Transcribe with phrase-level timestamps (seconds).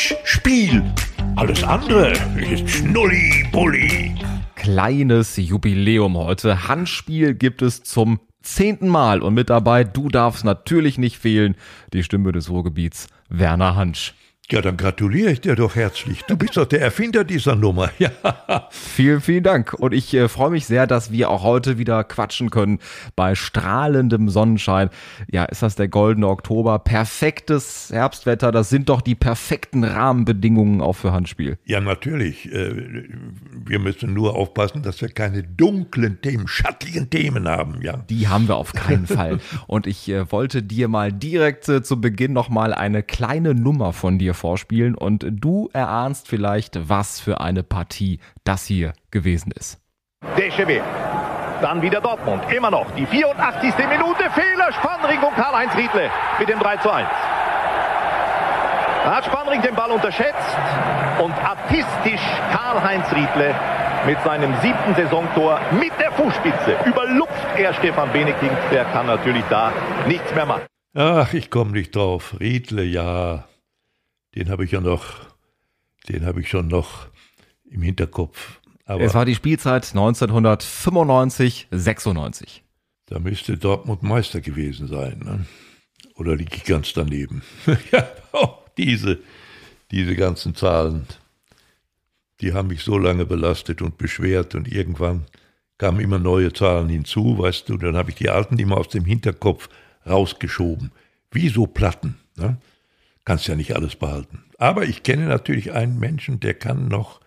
[0.00, 0.82] Mensch, Spiel.
[1.36, 2.12] Alles andere
[2.50, 4.14] ist Schnulli-Bulli.
[4.54, 6.68] Kleines Jubiläum heute.
[6.68, 11.54] Handspiel gibt es zum zehnten Mal und mit dabei, du darfst natürlich nicht fehlen,
[11.92, 14.14] die Stimme des Ruhrgebiets, Werner Hansch.
[14.52, 16.22] Ja, dann gratuliere ich dir doch herzlich.
[16.24, 17.90] Du bist doch der Erfinder dieser Nummer.
[18.00, 18.68] Ja.
[18.70, 19.74] Vielen, vielen Dank.
[19.74, 22.78] Und ich äh, freue mich sehr, dass wir auch heute wieder quatschen können
[23.14, 24.88] bei strahlendem Sonnenschein.
[25.30, 26.78] Ja, ist das der goldene Oktober?
[26.78, 28.52] Perfektes Herbstwetter.
[28.52, 31.58] Das sind doch die perfekten Rahmenbedingungen auch für Handspiel.
[31.66, 32.50] Ja, natürlich.
[32.50, 33.04] Äh,
[33.52, 37.82] wir müssen nur aufpassen, dass wir keine dunklen Themen, schattigen Themen haben.
[37.82, 37.98] Ja.
[38.08, 39.40] Die haben wir auf keinen Fall.
[39.66, 44.18] Und ich äh, wollte dir mal direkt äh, zu Beginn nochmal eine kleine Nummer von
[44.18, 49.78] dir vorspielen und du erahnst vielleicht, was für eine Partie das hier gewesen ist.
[50.36, 50.80] Dechevé.
[51.62, 52.42] Dann wieder Dortmund.
[52.52, 53.74] Immer noch die 84.
[53.88, 54.24] Minute.
[54.30, 54.72] Fehler.
[54.72, 57.08] Spannring und Karl-Heinz Riedle mit dem 3 zu 1.
[59.04, 60.56] Da hat Spannring den Ball unterschätzt
[61.22, 62.20] und artistisch
[62.52, 63.54] Karl-Heinz Riedle
[64.06, 68.72] mit seinem siebten Saisontor mit der Fußspitze überlupft er Stefan Benedikt.
[68.72, 69.72] Der kann natürlich da
[70.06, 70.62] nichts mehr machen.
[70.96, 72.36] Ach, ich komme nicht drauf.
[72.40, 73.44] Riedle, ja.
[74.34, 75.04] Den habe ich ja noch,
[76.08, 77.08] den habe ich schon noch
[77.70, 78.60] im Hinterkopf.
[78.84, 82.62] Aber es war die Spielzeit 1995, 96.
[83.06, 85.20] Da müsste Dortmund Meister gewesen sein.
[85.24, 85.46] Ne?
[86.14, 87.42] Oder liege ich ganz daneben?
[87.92, 89.18] ja, auch diese,
[89.90, 91.06] diese ganzen Zahlen,
[92.40, 95.26] die haben mich so lange belastet und beschwert und irgendwann
[95.78, 99.04] kamen immer neue Zahlen hinzu, weißt du, dann habe ich die alten immer aus dem
[99.04, 99.68] Hinterkopf
[100.06, 100.92] rausgeschoben.
[101.30, 102.16] Wie so Platten.
[102.36, 102.58] Ne?
[103.30, 104.42] Kannst ja nicht alles behalten.
[104.58, 107.20] Aber ich kenne natürlich einen Menschen, der kann noch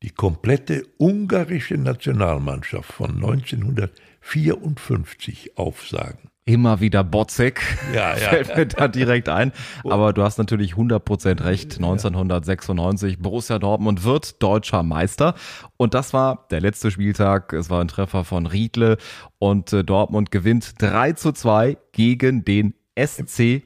[0.00, 6.30] die komplette ungarische Nationalmannschaft von 1954 aufsagen.
[6.44, 7.62] Immer wieder Botzek,
[7.92, 8.28] ja, ja.
[8.28, 9.50] fällt mir da direkt ein.
[9.82, 11.78] Aber du hast natürlich 100% recht.
[11.78, 15.34] 1996, Borussia Dortmund wird deutscher Meister.
[15.76, 17.52] Und das war der letzte Spieltag.
[17.54, 18.98] Es war ein Treffer von Riedle.
[19.40, 23.64] Und äh, Dortmund gewinnt 3 zu 2 gegen den SC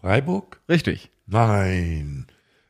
[0.00, 0.60] Freiburg?
[0.68, 1.10] Richtig.
[1.26, 2.26] Nein.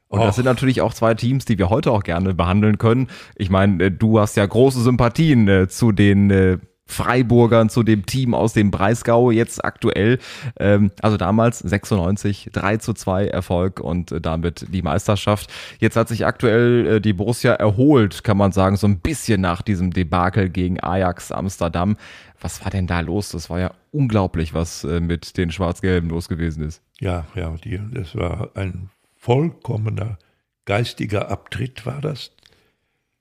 [0.09, 0.27] Und Och.
[0.27, 3.09] das sind natürlich auch zwei Teams, die wir heute auch gerne behandeln können.
[3.37, 8.07] Ich meine, äh, du hast ja große Sympathien äh, zu den äh, Freiburgern, zu dem
[8.07, 10.19] Team aus dem Breisgau jetzt aktuell.
[10.59, 15.53] Ähm, also damals 96, 3 zu 2 Erfolg und äh, damit die Meisterschaft.
[15.81, 19.63] Jetzt hat sich aktuell äh, die Borussia erholt, kann man sagen, so ein bisschen nach
[19.63, 21.97] diesem Debakel gegen Ajax Amsterdam.
[22.41, 23.31] Was war denn da los?
[23.31, 26.83] Das war ja unglaublich, was äh, mit den Schwarz-Gelben los gewesen ist.
[27.01, 30.19] Ja, ja, die, das war ein vollkommener
[30.65, 32.33] geistiger Abtritt, war das.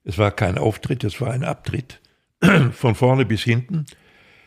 [0.04, 2.00] Es war kein Auftritt, es war ein Abtritt
[2.72, 3.86] von vorne bis hinten.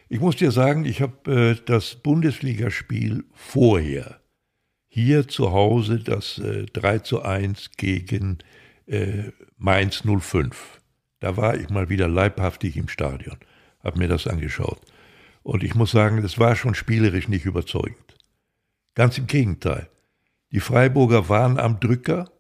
[0.07, 4.19] Ich muss dir sagen, ich habe äh, das Bundesligaspiel vorher
[4.87, 8.39] hier zu Hause das äh, 3 zu 1 gegen
[8.87, 10.81] äh, Mainz 05.
[11.19, 13.37] Da war ich mal wieder leibhaftig im Stadion,
[13.83, 14.79] habe mir das angeschaut.
[15.43, 18.17] Und ich muss sagen, das war schon spielerisch nicht überzeugend.
[18.93, 19.89] Ganz im Gegenteil.
[20.51, 22.31] Die Freiburger waren am Drücker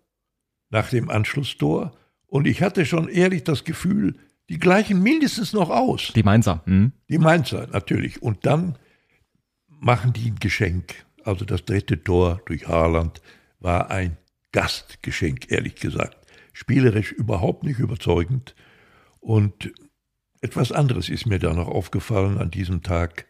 [0.69, 1.91] nach dem Anschlusstor
[2.27, 4.15] und ich hatte schon ehrlich das Gefühl,
[4.49, 6.11] die gleichen mindestens noch aus.
[6.15, 6.61] Die Mainzer.
[6.65, 6.91] Mhm.
[7.07, 8.21] Die Mainzer, natürlich.
[8.21, 8.77] Und dann
[9.67, 11.05] machen die ein Geschenk.
[11.23, 13.21] Also das dritte Tor durch Haaland
[13.59, 14.17] war ein
[14.51, 16.17] Gastgeschenk, ehrlich gesagt.
[16.53, 18.55] Spielerisch überhaupt nicht überzeugend.
[19.19, 19.71] Und
[20.41, 23.25] etwas anderes ist mir da noch aufgefallen an diesem Tag.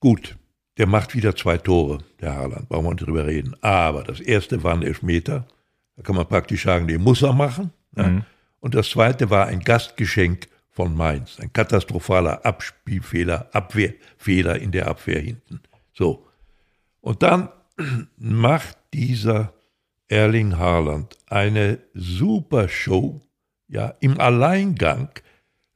[0.00, 0.36] Gut,
[0.78, 3.56] der macht wieder zwei Tore, der Haaland, brauchen wir nicht drüber reden.
[3.60, 5.46] Aber das erste war ein Elfmeter.
[5.96, 7.72] Da kann man praktisch sagen, den muss er machen.
[7.92, 8.08] Ne?
[8.08, 8.24] Mhm.
[8.60, 11.38] Und das zweite war ein Gastgeschenk von Mainz.
[11.40, 15.60] Ein katastrophaler Abspielfehler, Abwehrfehler in der Abwehr hinten.
[15.92, 16.26] So.
[17.00, 17.48] Und dann
[18.16, 19.52] macht dieser
[20.08, 23.20] Erling Haaland eine super Show.
[23.68, 25.08] Ja, im Alleingang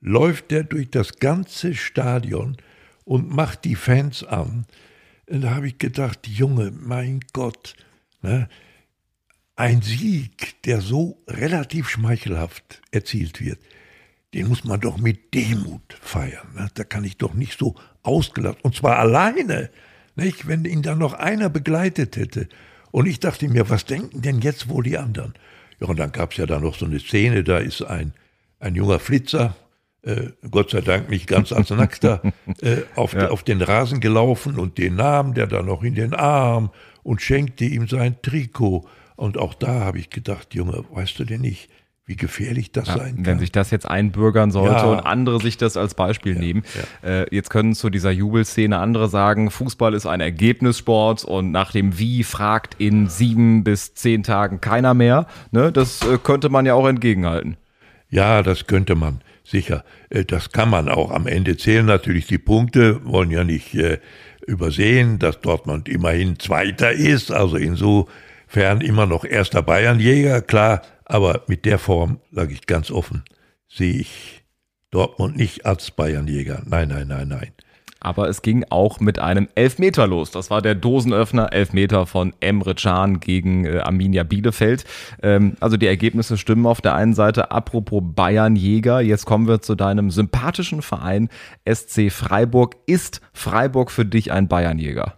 [0.00, 2.56] läuft er durch das ganze Stadion
[3.04, 4.66] und macht die Fans an.
[5.28, 7.74] Und da habe ich gedacht, Junge, mein Gott,
[8.22, 8.48] ne,
[9.56, 13.58] ein Sieg, der so relativ schmeichelhaft erzielt wird,
[14.34, 16.46] den muss man doch mit Demut feiern.
[16.54, 16.68] Ne?
[16.74, 19.70] Da kann ich doch nicht so ausgelassen, und zwar alleine,
[20.14, 20.46] nicht?
[20.46, 22.48] wenn ihn dann noch einer begleitet hätte.
[22.90, 25.34] Und ich dachte mir, was denken denn jetzt wohl die anderen?
[25.80, 28.12] Ja, und dann gab es ja da noch so eine Szene, da ist ein,
[28.58, 29.56] ein junger Flitzer,
[30.06, 32.22] äh, Gott sei Dank nicht ganz als Nackter,
[32.62, 33.28] äh, auf, ja.
[33.28, 36.70] auf den Rasen gelaufen und den nahm der dann noch in den Arm
[37.02, 38.86] und schenkte ihm sein Trikot.
[39.16, 41.68] Und auch da habe ich gedacht, Junge, weißt du denn nicht,
[42.04, 43.26] wie gefährlich das ja, sein kann.
[43.26, 44.84] Wenn sich das jetzt einbürgern sollte ja.
[44.84, 46.62] und andere sich das als Beispiel ja, nehmen.
[47.02, 51.98] Äh, jetzt können zu dieser Jubelszene andere sagen, Fußball ist ein Ergebnissport und nach dem
[51.98, 55.26] Wie fragt in sieben bis zehn Tagen keiner mehr.
[55.50, 55.72] Ne?
[55.72, 57.56] Das äh, könnte man ja auch entgegenhalten.
[58.08, 59.84] Ja, das könnte man, sicher.
[60.10, 61.10] Äh, das kann man auch.
[61.10, 63.98] Am Ende zählen natürlich die Punkte, wollen ja nicht äh,
[64.46, 71.64] übersehen, dass Dortmund immerhin Zweiter ist, also insofern immer noch erster Bayernjäger, klar, aber mit
[71.64, 73.24] der Form, sage ich ganz offen,
[73.68, 74.44] sehe ich
[74.90, 76.62] Dortmund nicht als Bayernjäger.
[76.64, 77.52] Nein, nein, nein, nein.
[78.06, 80.30] Aber es ging auch mit einem Elfmeter los.
[80.30, 84.84] Das war der Dosenöffner, Elfmeter von Emre Can gegen äh, Arminia Bielefeld.
[85.24, 87.50] Ähm, also die Ergebnisse stimmen auf der einen Seite.
[87.50, 91.30] Apropos Bayernjäger, jetzt kommen wir zu deinem sympathischen Verein
[91.68, 92.76] SC Freiburg.
[92.86, 95.14] Ist Freiburg für dich ein Bayernjäger?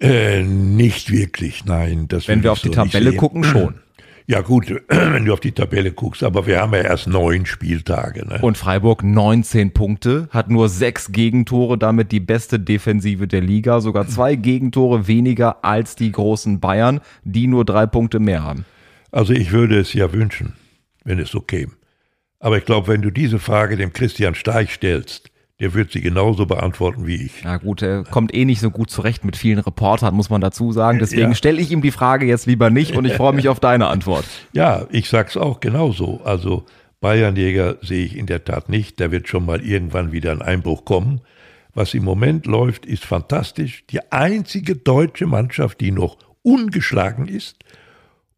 [0.00, 2.08] Äh, nicht wirklich, nein.
[2.08, 3.76] Das Wenn wir auf die Tabelle gucken, schon.
[4.26, 8.26] Ja gut, wenn du auf die Tabelle guckst, aber wir haben ja erst neun Spieltage.
[8.26, 8.38] Ne?
[8.40, 14.08] Und Freiburg 19 Punkte, hat nur sechs Gegentore, damit die beste Defensive der Liga, sogar
[14.08, 18.64] zwei Gegentore weniger als die großen Bayern, die nur drei Punkte mehr haben.
[19.10, 20.54] Also ich würde es ja wünschen,
[21.04, 21.72] wenn es so käme.
[22.40, 25.30] Aber ich glaube, wenn du diese Frage dem Christian Steich stellst,
[25.64, 27.32] der wird sie genauso beantworten wie ich.
[27.42, 30.72] Na gut, er kommt eh nicht so gut zurecht mit vielen Reportern, muss man dazu
[30.72, 30.98] sagen.
[30.98, 31.34] Deswegen ja.
[31.34, 34.26] stelle ich ihm die Frage jetzt lieber nicht und ich freue mich auf deine Antwort.
[34.52, 36.20] Ja, ich sag's auch genauso.
[36.22, 36.66] Also
[37.00, 39.00] Bayernjäger sehe ich in der Tat nicht.
[39.00, 41.22] Da wird schon mal irgendwann wieder ein Einbruch kommen.
[41.72, 43.84] Was im Moment läuft, ist fantastisch.
[43.88, 47.56] Die einzige deutsche Mannschaft, die noch ungeschlagen ist.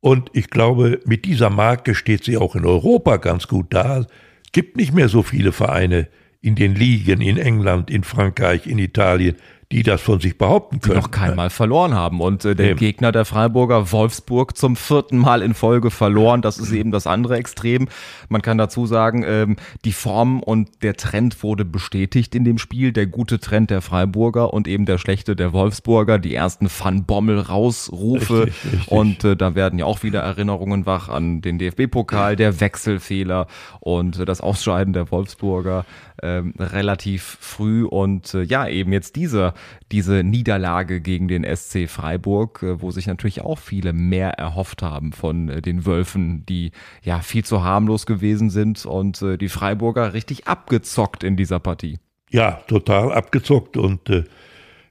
[0.01, 3.99] Und ich glaube, mit dieser Marke steht sie auch in Europa ganz gut da.
[3.99, 6.09] Es gibt nicht mehr so viele Vereine,
[6.47, 9.35] in den Ligen in England, in Frankreich, in Italien,
[9.73, 10.95] die das von sich behaupten können.
[10.95, 12.21] Die noch keinmal verloren haben.
[12.21, 12.79] Und äh, der eben.
[12.79, 16.41] Gegner der Freiburger, Wolfsburg, zum vierten Mal in Folge verloren.
[16.41, 17.89] Das ist eben das andere Extrem.
[18.29, 22.93] Man kann dazu sagen, ähm, die Form und der Trend wurde bestätigt in dem Spiel.
[22.93, 26.21] Der gute Trend der Freiburger und eben der schlechte der Wolfsburger.
[26.21, 28.45] Die ersten Van Bommel rausrufe.
[28.45, 28.93] Richtig, richtig.
[28.93, 33.49] Und äh, da werden ja auch wieder Erinnerungen wach an den DFB-Pokal, der Wechselfehler
[33.81, 35.85] und äh, das Ausscheiden der Wolfsburger
[36.23, 37.85] ähm, relativ früh.
[37.85, 39.56] Und äh, ja, eben jetzt dieser
[39.93, 45.13] diese Niederlage gegen den SC Freiburg, äh, wo sich natürlich auch viele mehr erhofft haben
[45.13, 46.73] von äh, den Wölfen, die
[47.03, 51.99] ja viel zu harmlos gewesen sind und äh, die Freiburger richtig abgezockt in dieser Partie.
[52.31, 54.25] Ja, total abgezockt und äh,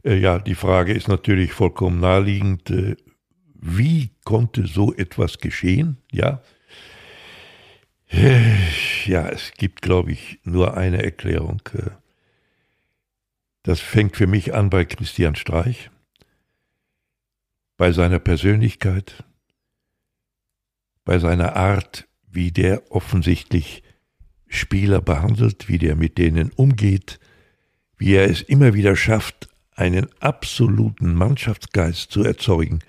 [0.03, 2.95] ja, die Frage ist natürlich vollkommen naheliegend, äh,
[3.59, 5.97] wie konnte so etwas geschehen?
[6.11, 6.41] Ja,
[9.05, 11.61] ja, es gibt, glaube ich, nur eine Erklärung.
[13.65, 15.89] Das fängt für mich an bei Christian Streich,
[17.77, 19.23] bei seiner Persönlichkeit,
[21.03, 23.81] bei seiner Art, wie der offensichtlich
[24.47, 27.19] Spieler behandelt, wie der mit denen umgeht,
[27.97, 32.81] wie er es immer wieder schafft, einen absoluten Mannschaftsgeist zu erzeugen,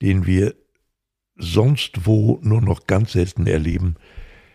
[0.00, 0.56] den wir
[1.36, 3.94] sonst wo nur noch ganz selten erleben,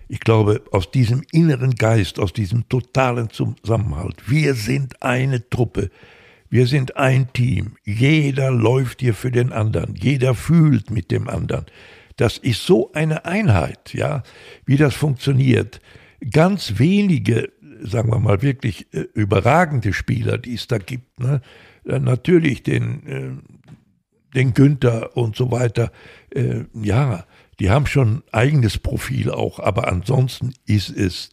[0.09, 5.89] ich glaube, aus diesem inneren Geist, aus diesem totalen Zusammenhalt, wir sind eine Truppe,
[6.49, 11.65] wir sind ein Team, jeder läuft hier für den anderen, jeder fühlt mit dem anderen.
[12.15, 14.23] Das ist so eine Einheit, ja,
[14.65, 15.81] wie das funktioniert.
[16.31, 17.51] Ganz wenige,
[17.81, 21.41] sagen wir mal, wirklich äh, überragende Spieler, die es da gibt, ne?
[21.85, 25.91] Äh, natürlich den, äh, den Günther und so weiter,
[26.31, 27.25] äh, ja,
[27.59, 31.31] die haben schon eigenes Profil auch, aber ansonsten ist es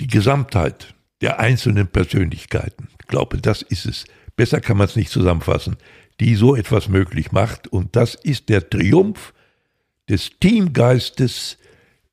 [0.00, 2.88] die Gesamtheit der einzelnen Persönlichkeiten.
[3.00, 4.04] Ich glaube, das ist es.
[4.36, 5.76] Besser kann man es nicht zusammenfassen,
[6.20, 7.68] die so etwas möglich macht.
[7.68, 9.32] Und das ist der Triumph
[10.08, 11.58] des Teamgeistes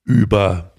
[0.03, 0.73] über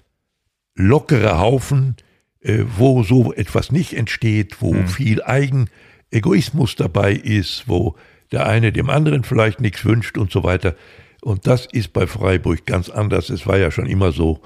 [0.75, 1.95] lockere Haufen,
[2.41, 4.87] äh, wo so etwas nicht entsteht, wo mhm.
[4.87, 7.95] viel Eigenegoismus dabei ist, wo
[8.31, 10.75] der eine dem anderen vielleicht nichts wünscht und so weiter.
[11.23, 13.29] Und das ist bei Freiburg ganz anders.
[13.29, 14.41] Es war ja schon immer so.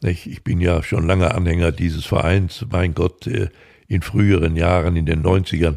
[0.00, 2.64] Ich bin ja schon lange Anhänger dieses Vereins.
[2.70, 3.48] Mein Gott, äh,
[3.88, 5.76] in früheren Jahren, in den 90ern,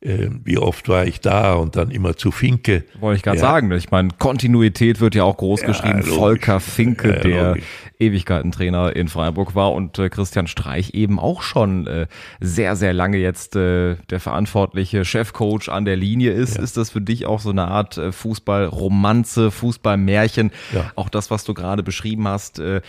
[0.00, 2.84] äh, wie oft war ich da und dann immer zu Finke.
[3.00, 3.42] Wollte ich gerade ja.
[3.42, 3.70] sagen.
[3.72, 6.02] Ich meine, Kontinuität wird ja auch groß geschrieben.
[6.04, 7.56] Ja, Volker Finke, ja, der
[7.98, 12.06] Ewigkeitentrainer in Freiburg war und äh, Christian Streich eben auch schon äh,
[12.40, 16.56] sehr, sehr lange jetzt äh, der verantwortliche Chefcoach an der Linie ist.
[16.58, 20.52] Ist das für dich auch so eine Art äh, Fußballromanze, Fußballmärchen?
[20.94, 22.82] Auch das, was du gerade beschrieben hast, äh,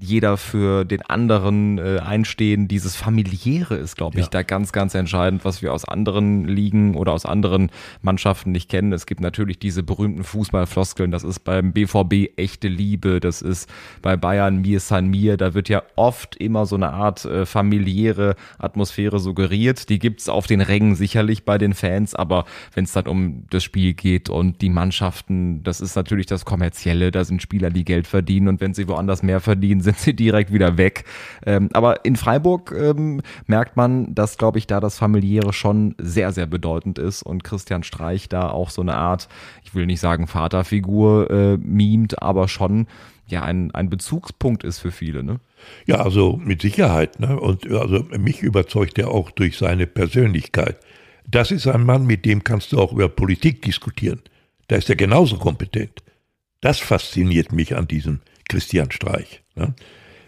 [0.00, 2.68] jeder für den anderen äh, einstehen.
[2.68, 4.30] Dieses familiäre ist, glaube ich, ja.
[4.30, 7.70] da ganz, ganz entscheidend, was wir aus anderen Ligen oder aus anderen
[8.02, 8.92] Mannschaften nicht kennen.
[8.92, 11.10] Es gibt natürlich diese berühmten Fußballfloskeln.
[11.10, 13.20] Das ist beim BVB echte Liebe.
[13.20, 13.68] Das ist
[14.02, 15.36] bei Bayern mir san mir.
[15.36, 19.88] Da wird ja oft immer so eine Art äh, familiäre Atmosphäre suggeriert.
[19.88, 23.62] Die gibt's auf den Rängen sicherlich bei den Fans, aber wenn es dann um das
[23.62, 27.10] Spiel geht und die Mannschaften, das ist natürlich das Kommerzielle.
[27.10, 30.52] Da sind Spieler, die Geld verdienen und wenn sie woanders mehr verdienen, sind sie direkt
[30.52, 31.04] wieder weg.
[31.46, 36.32] Ähm, aber in Freiburg ähm, merkt man, dass, glaube ich, da das familiäre schon sehr,
[36.32, 39.28] sehr bedeutend ist und Christian Streich da auch so eine Art,
[39.64, 42.86] ich will nicht sagen Vaterfigur äh, mimt, aber schon
[43.26, 45.22] ja ein, ein Bezugspunkt ist für viele.
[45.22, 45.40] Ne?
[45.86, 47.20] Ja, also mit Sicherheit.
[47.20, 47.38] Ne?
[47.38, 50.76] Und also mich überzeugt er auch durch seine Persönlichkeit.
[51.26, 54.20] Das ist ein Mann, mit dem kannst du auch über Politik diskutieren.
[54.68, 56.02] Da ist er genauso kompetent.
[56.60, 59.42] Das fasziniert mich an diesem Christian Streich.
[59.54, 59.74] Ne?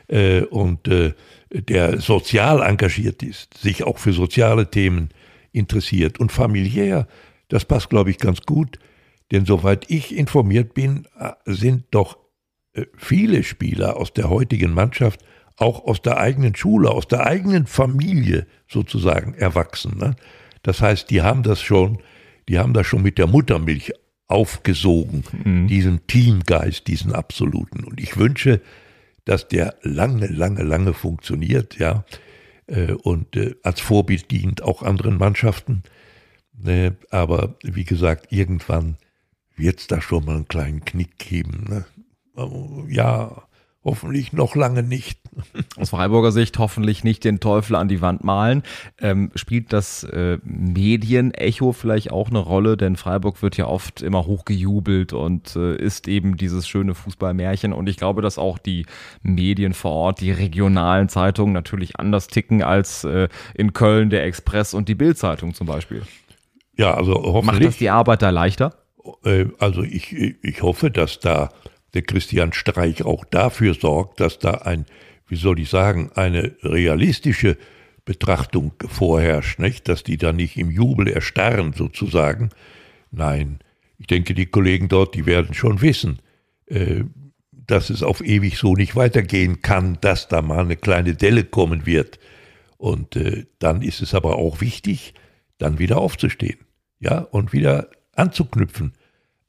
[0.08, 1.14] Äh, und äh,
[1.50, 5.11] der sozial engagiert ist, sich auch für soziale Themen
[5.52, 7.06] interessiert und familiär,
[7.49, 8.78] das passt, glaube ich, ganz gut.
[9.32, 12.18] Denn soweit ich informiert bin, äh, sind doch
[12.96, 15.20] viele Spieler aus der heutigen Mannschaft
[15.56, 19.96] auch aus der eigenen Schule, aus der eigenen Familie sozusagen erwachsen.
[19.99, 20.14] Ne?
[20.62, 21.99] Das heißt, die haben das schon,
[22.49, 23.92] die haben das schon mit der Muttermilch
[24.28, 25.68] aufgesogen, mhm.
[25.68, 27.85] diesen Teamgeist, diesen absoluten.
[27.85, 28.61] Und ich wünsche,
[29.25, 32.04] dass der lange, lange, lange funktioniert, ja,
[32.66, 35.83] äh, und äh, als Vorbild dient auch anderen Mannschaften.
[36.52, 36.97] Ne?
[37.11, 38.97] Aber wie gesagt, irgendwann
[39.56, 41.64] wird es da schon mal einen kleinen Knick geben.
[41.68, 41.85] Ne?
[42.88, 43.42] Ja,
[43.87, 45.21] Hoffentlich noch lange nicht.
[45.76, 48.64] Aus Freiburger Sicht hoffentlich nicht den Teufel an die Wand malen.
[49.00, 52.76] Ähm, spielt das äh, Medienecho vielleicht auch eine Rolle?
[52.76, 57.73] Denn Freiburg wird ja oft immer hochgejubelt und äh, ist eben dieses schöne Fußballmärchen.
[57.73, 58.87] Und ich glaube, dass auch die
[59.23, 64.75] Medien vor Ort, die regionalen Zeitungen natürlich anders ticken als äh, in Köln der Express
[64.75, 66.02] und die Bildzeitung zum Beispiel.
[66.76, 67.45] Ja, also hoffentlich.
[67.47, 68.75] Macht das die Arbeit da leichter?
[69.25, 71.50] Äh, also ich, ich hoffe, dass da
[71.96, 74.84] der Christian Streich auch dafür sorgt, dass da ein,
[75.28, 77.56] wie soll ich sagen, eine realistische
[78.04, 79.88] Betrachtung vorherrscht, nicht?
[79.88, 82.50] dass die da nicht im Jubel erstarren sozusagen.
[83.10, 83.60] Nein,
[83.98, 86.20] ich denke, die Kollegen dort, die werden schon wissen,
[86.66, 87.04] äh,
[87.50, 91.86] dass es auf ewig so nicht weitergehen kann, dass da mal eine kleine Delle kommen
[91.86, 92.18] wird.
[92.76, 95.14] Und äh, dann ist es aber auch wichtig,
[95.56, 96.58] dann wieder aufzustehen,
[97.00, 98.92] ja, und wieder anzuknüpfen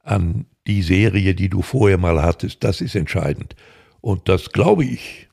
[0.02, 2.62] an die Serie, die du vorher mal hattest.
[2.62, 3.56] Das ist entscheidend.
[4.00, 5.28] Und das glaube ich,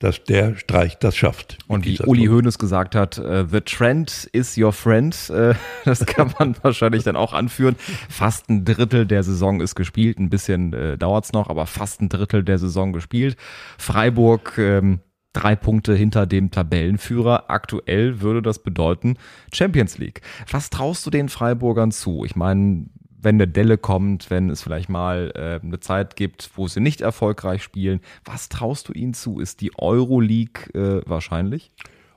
[0.00, 1.58] dass der Streich das schafft.
[1.68, 5.14] Und wie Uli Hoeneß gesagt hat, uh, the trend is your friend.
[5.30, 5.52] Uh,
[5.84, 7.76] das kann man wahrscheinlich dann auch anführen.
[8.08, 10.18] Fast ein Drittel der Saison ist gespielt.
[10.18, 13.36] Ein bisschen uh, dauert's noch, aber fast ein Drittel der Saison gespielt.
[13.76, 15.00] Freiburg ähm,
[15.34, 17.50] drei Punkte hinter dem Tabellenführer.
[17.50, 19.16] Aktuell würde das bedeuten
[19.52, 20.22] Champions League.
[20.50, 22.24] Was traust du den Freiburgern zu?
[22.24, 22.86] Ich meine,
[23.22, 27.00] wenn eine Delle kommt, wenn es vielleicht mal äh, eine Zeit gibt, wo sie nicht
[27.00, 28.00] erfolgreich spielen.
[28.24, 29.40] Was traust du ihnen zu?
[29.40, 31.70] Ist die Euroleague äh, wahrscheinlich?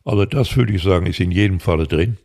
[0.05, 2.17] Also das würde ich sagen, ist in jedem Falle drin.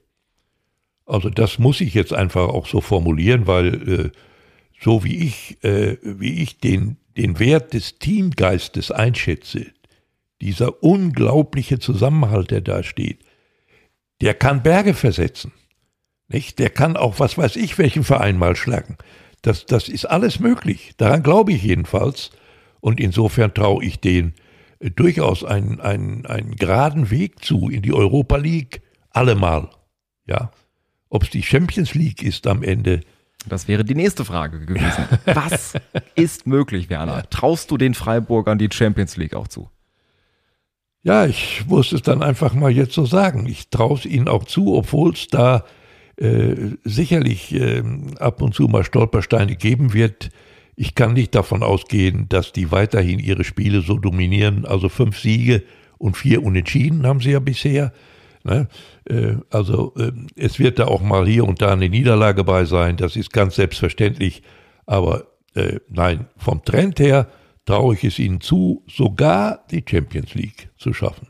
[1.06, 4.10] Also das muss ich jetzt einfach auch so formulieren, weil äh,
[4.80, 9.66] so wie ich, äh, wie ich den, den Wert des Teamgeistes einschätze,
[10.40, 13.20] dieser unglaubliche Zusammenhalt, der da steht,
[14.20, 15.52] der kann Berge versetzen.
[16.28, 16.58] Nicht?
[16.58, 18.96] Der kann auch, was weiß ich, welchen Verein mal schlagen.
[19.42, 20.92] Das, das ist alles möglich.
[20.98, 22.30] Daran glaube ich jedenfalls.
[22.80, 24.34] Und insofern traue ich denen
[24.78, 28.82] äh, durchaus einen, einen, einen geraden Weg zu in die Europa League.
[29.10, 29.70] Allemal.
[30.26, 30.50] Ja.
[31.08, 33.00] Ob es die Champions League ist am Ende.
[33.48, 35.04] Das wäre die nächste Frage gewesen.
[35.24, 35.74] Was
[36.14, 37.28] ist möglich, Werner?
[37.30, 39.70] Traust du den Freiburgern die Champions League auch zu?
[41.02, 43.46] Ja, ich muss es dann einfach mal jetzt so sagen.
[43.46, 45.64] Ich traue es ihnen auch zu, obwohl es da
[46.18, 47.82] äh, sicherlich äh,
[48.18, 50.30] ab und zu mal Stolpersteine geben wird.
[50.74, 54.64] Ich kann nicht davon ausgehen, dass die weiterhin ihre Spiele so dominieren.
[54.64, 55.62] Also fünf Siege
[55.96, 57.92] und vier Unentschieden haben sie ja bisher.
[58.44, 58.68] Ne?
[59.04, 62.96] Äh, also äh, es wird da auch mal hier und da eine Niederlage bei sein.
[62.96, 64.42] Das ist ganz selbstverständlich.
[64.86, 67.28] Aber äh, nein, vom Trend her
[67.64, 71.28] traue ich es ihnen zu, sogar die Champions League zu schaffen.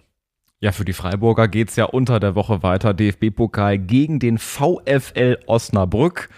[0.61, 2.93] Ja, für die Freiburger geht's ja unter der Woche weiter.
[2.93, 6.31] DFB-Pokal gegen den VfL Osnabrück.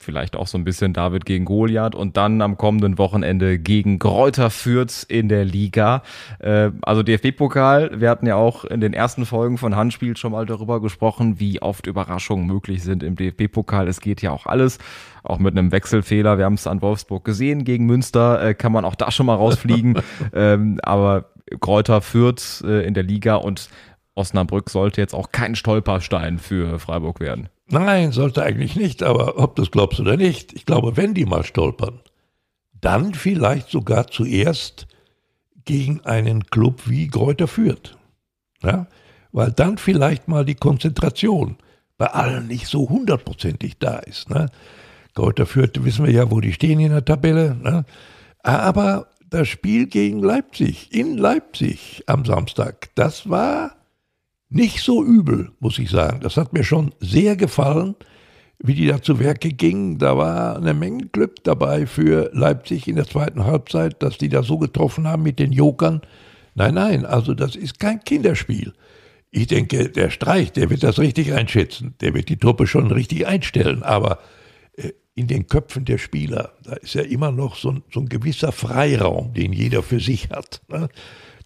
[0.00, 4.50] Vielleicht auch so ein bisschen David gegen Goliath und dann am kommenden Wochenende gegen Gräuter
[4.50, 6.02] Fürth in der Liga.
[6.40, 10.44] Äh, also DFB-Pokal, wir hatten ja auch in den ersten Folgen von Handspiel schon mal
[10.44, 13.86] darüber gesprochen, wie oft Überraschungen möglich sind im DFB-Pokal.
[13.86, 14.78] Es geht ja auch alles,
[15.22, 16.36] auch mit einem Wechselfehler.
[16.36, 19.36] Wir haben es an Wolfsburg gesehen, gegen Münster äh, kann man auch da schon mal
[19.36, 20.00] rausfliegen.
[20.34, 23.68] ähm, aber Kräuter führt äh, in der Liga und
[24.14, 27.48] Osnabrück sollte jetzt auch kein Stolperstein für Freiburg werden.
[27.68, 31.26] Nein, sollte eigentlich nicht, aber ob du es glaubst oder nicht, ich glaube, wenn die
[31.26, 32.00] mal stolpern,
[32.80, 34.86] dann vielleicht sogar zuerst
[35.64, 37.98] gegen einen Club wie Kräuter führt.
[38.62, 38.86] Ja?
[39.32, 41.56] Weil dann vielleicht mal die Konzentration
[41.98, 44.30] bei allen nicht so hundertprozentig da ist.
[44.30, 44.48] Ne?
[45.14, 47.56] Kräuter führt, wissen wir ja, wo die stehen in der Tabelle.
[47.56, 47.84] Ne?
[48.42, 53.76] Aber das Spiel gegen Leipzig, in Leipzig am Samstag, das war
[54.48, 56.20] nicht so übel, muss ich sagen.
[56.20, 57.96] Das hat mir schon sehr gefallen
[58.58, 59.98] wie die da zu Werke gingen.
[59.98, 64.42] Da war eine Menge Glück dabei für Leipzig in der zweiten Halbzeit, dass die da
[64.42, 66.00] so getroffen haben mit den Jokern.
[66.54, 68.72] Nein, nein, also das ist kein Kinderspiel.
[69.30, 71.94] Ich denke, der Streich, der wird das richtig einschätzen.
[72.00, 73.82] Der wird die Truppe schon richtig einstellen.
[73.82, 74.18] Aber
[75.16, 78.52] in den Köpfen der Spieler, da ist ja immer noch so ein, so ein gewisser
[78.52, 80.60] Freiraum, den jeder für sich hat.
[80.68, 80.88] Ne?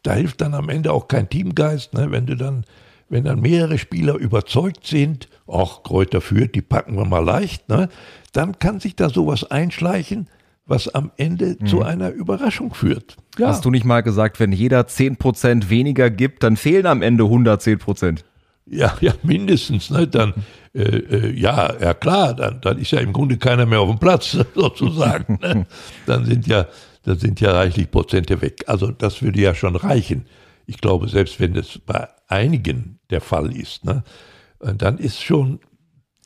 [0.02, 2.10] Da hilft dann am Ende auch kein Teamgeist, ne?
[2.10, 2.64] wenn du dann
[3.10, 7.88] wenn dann mehrere Spieler überzeugt sind, ach, Kräuter führt, die packen wir mal leicht, ne,
[8.32, 10.28] dann kann sich da sowas einschleichen,
[10.64, 11.66] was am Ende mhm.
[11.66, 13.16] zu einer Überraschung führt.
[13.36, 13.48] Ja.
[13.48, 18.20] Hast du nicht mal gesagt, wenn jeder 10% weniger gibt, dann fehlen am Ende 110%?
[18.66, 19.90] Ja, ja, mindestens.
[19.90, 20.06] Ne?
[20.06, 20.34] Dann,
[20.74, 23.98] äh, äh, ja, ja klar, dann, dann ist ja im Grunde keiner mehr auf dem
[23.98, 25.38] Platz, sozusagen.
[25.42, 25.66] ne?
[26.06, 26.66] Dann sind ja,
[27.02, 28.64] dann sind ja reichlich Prozente weg.
[28.66, 30.26] Also das würde ja schon reichen.
[30.66, 34.04] Ich glaube, selbst wenn es bei einigen der Fall ist, ne,
[34.60, 35.58] dann ist schon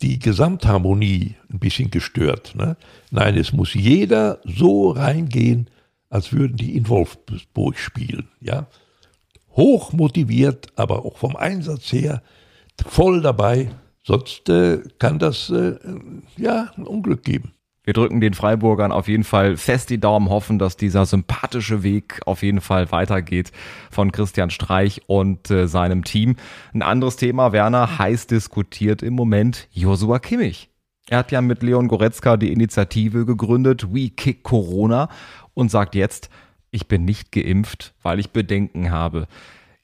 [0.02, 2.54] die Gesamtharmonie ein bisschen gestört.
[2.56, 2.76] Ne?
[3.10, 5.70] Nein, es muss jeder so reingehen,
[6.10, 8.28] als würden die in Wolfsburg spielen.
[8.40, 8.66] Ja?
[9.56, 12.22] Hoch motiviert, aber auch vom Einsatz her
[12.86, 13.70] voll dabei.
[14.02, 15.76] Sonst äh, kann das äh,
[16.36, 17.54] ja ein Unglück geben.
[17.84, 22.20] Wir drücken den Freiburgern auf jeden Fall fest die Daumen, hoffen, dass dieser sympathische Weg
[22.24, 23.52] auf jeden Fall weitergeht
[23.90, 26.36] von Christian Streich und äh, seinem Team.
[26.72, 30.70] Ein anderes Thema, Werner, heiß diskutiert im Moment Josua Kimmich.
[31.10, 35.10] Er hat ja mit Leon Goretzka die Initiative gegründet, We Kick Corona,
[35.52, 36.30] und sagt jetzt,
[36.74, 39.28] ich bin nicht geimpft, weil ich Bedenken habe.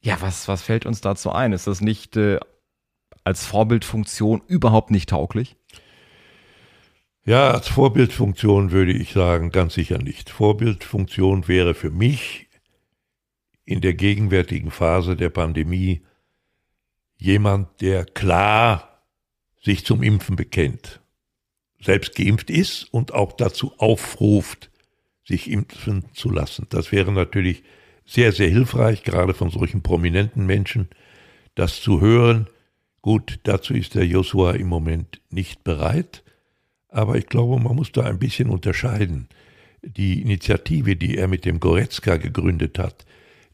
[0.00, 1.52] Ja, was, was fällt uns dazu ein?
[1.52, 2.40] Ist das nicht äh,
[3.22, 5.56] als Vorbildfunktion überhaupt nicht tauglich?
[7.24, 10.30] Ja, als Vorbildfunktion würde ich sagen, ganz sicher nicht.
[10.30, 12.48] Vorbildfunktion wäre für mich
[13.64, 16.02] in der gegenwärtigen Phase der Pandemie
[17.18, 19.04] jemand, der klar
[19.62, 21.00] sich zum Impfen bekennt,
[21.80, 24.69] selbst geimpft ist und auch dazu aufruft,
[25.30, 26.66] sich impfen zu lassen.
[26.70, 27.62] Das wäre natürlich
[28.04, 30.88] sehr, sehr hilfreich, gerade von solchen prominenten Menschen,
[31.54, 32.48] das zu hören.
[33.00, 36.24] Gut, dazu ist der Joshua im Moment nicht bereit.
[36.88, 39.28] Aber ich glaube, man muss da ein bisschen unterscheiden.
[39.82, 43.06] Die Initiative, die er mit dem Goretzka gegründet hat,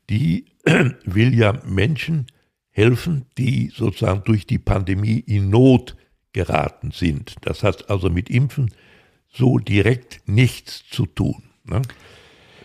[0.08, 0.46] die
[1.04, 2.26] will ja Menschen
[2.70, 5.94] helfen, die sozusagen durch die Pandemie in Not
[6.32, 7.34] geraten sind.
[7.42, 8.72] Das hat also mit Impfen
[9.28, 11.42] so direkt nichts zu tun.
[11.68, 11.82] Ne?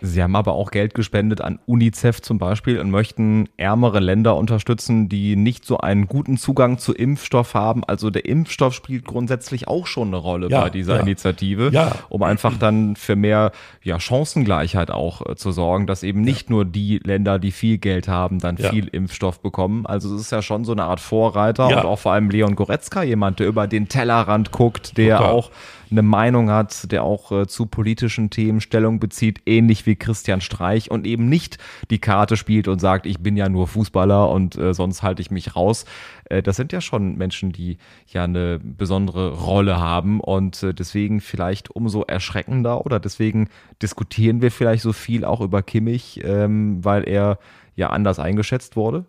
[0.03, 5.09] Sie haben aber auch Geld gespendet an UNICEF zum Beispiel und möchten ärmere Länder unterstützen,
[5.09, 7.83] die nicht so einen guten Zugang zu Impfstoff haben.
[7.83, 11.01] Also der Impfstoff spielt grundsätzlich auch schon eine Rolle ja, bei dieser ja.
[11.01, 11.91] Initiative, ja.
[12.09, 13.51] um einfach dann für mehr
[13.83, 18.07] ja, Chancengleichheit auch äh, zu sorgen, dass eben nicht nur die Länder, die viel Geld
[18.07, 19.85] haben, dann viel Impfstoff bekommen.
[19.85, 23.03] Also es ist ja schon so eine Art Vorreiter und auch vor allem Leon Goretzka,
[23.03, 25.31] jemand, der über den Tellerrand guckt, der Total.
[25.31, 25.51] auch
[25.91, 30.89] eine Meinung hat, der auch äh, zu politischen Themen Stellung bezieht, ähnlich wie Christian Streich
[30.89, 31.57] und eben nicht
[31.89, 35.31] die Karte spielt und sagt, ich bin ja nur Fußballer und äh, sonst halte ich
[35.31, 35.85] mich raus.
[36.25, 37.77] Äh, das sind ja schon Menschen, die
[38.07, 43.49] ja eine besondere Rolle haben und äh, deswegen vielleicht umso erschreckender oder deswegen
[43.81, 47.37] diskutieren wir vielleicht so viel auch über Kimmich, ähm, weil er
[47.75, 49.05] ja anders eingeschätzt wurde?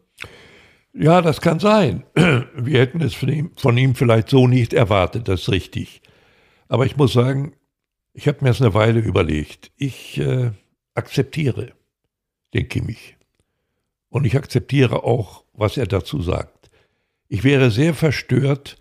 [0.95, 2.05] Ja, das kann sein.
[2.15, 6.03] Wir hätten es von ihm, von ihm vielleicht so nicht erwartet, das ist richtig.
[6.69, 7.55] Aber ich muss sagen,
[8.13, 9.73] ich habe mir das eine Weile überlegt.
[9.77, 10.53] Ich äh,
[10.95, 11.73] akzeptiere
[12.55, 13.17] den Kimmich.
[14.09, 16.71] Und ich akzeptiere auch, was er dazu sagt.
[17.29, 18.77] Ich wäre sehr verstört,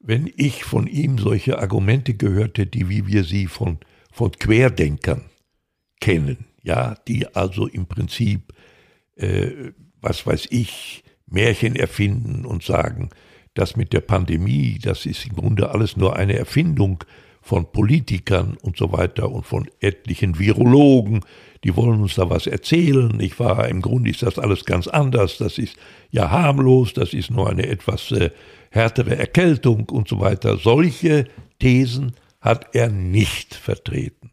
[0.00, 3.78] wenn ich von ihm solche Argumente gehörte, die wie wir sie von,
[4.10, 5.26] von Querdenkern
[6.00, 6.46] kennen.
[6.62, 8.52] Ja, die also im Prinzip,
[9.16, 13.10] äh, was weiß ich, Märchen erfinden und sagen,
[13.54, 17.04] das mit der Pandemie, das ist im Grunde alles nur eine Erfindung
[17.42, 21.20] von Politikern und so weiter und von etlichen Virologen,
[21.64, 23.18] die wollen uns da was erzählen.
[23.20, 25.76] Ich war, im Grunde ist das alles ganz anders, das ist
[26.10, 28.30] ja harmlos, das ist nur eine etwas äh,
[28.70, 30.56] härtere Erkältung und so weiter.
[30.56, 31.26] Solche
[31.58, 34.30] Thesen hat er nicht vertreten.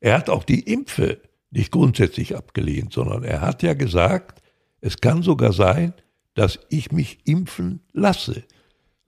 [0.00, 4.42] Er hat auch die Impfe nicht grundsätzlich abgelehnt, sondern er hat ja gesagt,
[4.80, 5.94] es kann sogar sein,
[6.34, 8.44] dass ich mich impfen lasse.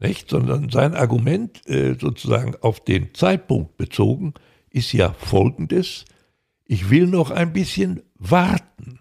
[0.01, 0.31] Nicht?
[0.31, 4.35] Sondern sein Argument äh, sozusagen auf den Zeitpunkt bezogen
[4.71, 6.05] ist ja folgendes,
[6.65, 9.01] ich will noch ein bisschen warten.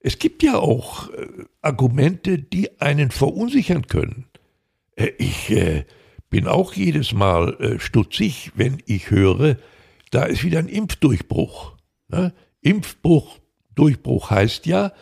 [0.00, 1.26] Es gibt ja auch äh,
[1.60, 4.26] Argumente, die einen verunsichern können.
[4.96, 5.84] Äh, ich äh,
[6.30, 9.56] bin auch jedes Mal äh, stutzig, wenn ich höre,
[10.10, 11.76] da ist wieder ein Impfdurchbruch.
[12.08, 12.32] Ne?
[12.60, 13.38] Impfbruch,
[13.74, 14.92] Durchbruch heißt ja,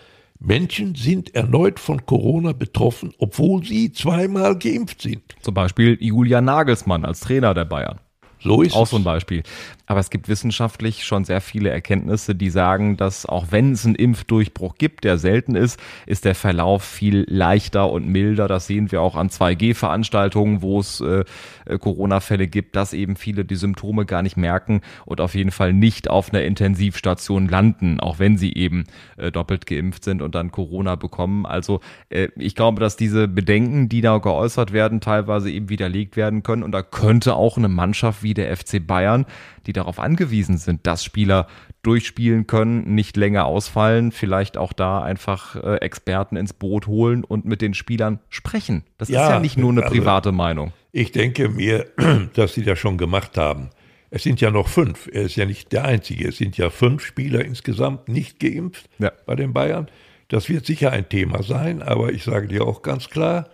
[0.45, 5.23] Menschen sind erneut von Corona betroffen, obwohl sie zweimal geimpft sind.
[5.41, 8.01] Zum Beispiel Julian Nagelsmann als Trainer der Bayern.
[8.41, 8.91] So ist Auch es.
[8.91, 9.45] so ein Beispiel.
[9.93, 13.95] Aber es gibt wissenschaftlich schon sehr viele Erkenntnisse, die sagen, dass auch wenn es einen
[13.95, 18.49] Impfdurchbruch gibt, der selten ist, ist der Verlauf viel leichter und milder.
[18.49, 21.25] Das sehen wir auch an 2G-Veranstaltungen, wo es äh,
[21.67, 25.75] äh, Corona-Fälle gibt, dass eben viele die Symptome gar nicht merken und auf jeden Fall
[25.75, 28.85] nicht auf einer Intensivstation landen, auch wenn sie eben
[29.19, 31.45] äh, doppelt geimpft sind und dann Corona bekommen.
[31.45, 36.43] Also äh, ich glaube, dass diese Bedenken, die da geäußert werden, teilweise eben widerlegt werden
[36.43, 36.63] können.
[36.63, 39.27] Und da könnte auch eine Mannschaft wie der FC Bayern,
[39.67, 41.47] die darauf angewiesen sind, dass Spieler
[41.83, 47.45] durchspielen können, nicht länger ausfallen, vielleicht auch da einfach äh, Experten ins Boot holen und
[47.45, 48.85] mit den Spielern sprechen.
[48.99, 50.73] Das Ja, ist ja nicht nur eine also- private Meinung.
[50.93, 51.87] Ich denke mir,
[52.35, 53.71] dass sie das schon gemacht haben.
[54.11, 55.09] Es sind ja noch fünf.
[55.11, 56.29] Er ist ja nicht der Einzige.
[56.29, 59.11] Es sind ja fünf Spieler insgesamt nicht geimpft Ja.
[59.25, 59.89] bei den Bayern.
[60.29, 63.49] Das wird sicher ein Thema sein, aber ich sage dir auch ganz klar,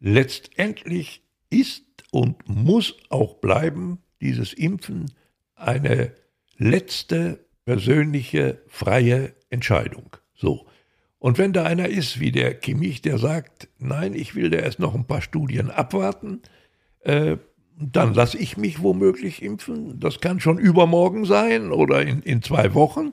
[0.00, 5.10] letztendlich ist und muss auch bleiben dieses Impfen
[5.54, 6.12] eine
[6.56, 10.16] letzte persönliche freie Entscheidung.
[10.34, 10.66] So.
[11.18, 14.78] Und wenn da einer ist wie der Kimmich, der sagt, nein, ich will da erst
[14.78, 16.42] noch ein paar Studien abwarten,
[17.00, 17.38] äh,
[17.76, 19.98] dann lasse ich mich womöglich impfen.
[19.98, 23.12] Das kann schon übermorgen sein oder in, in zwei Wochen.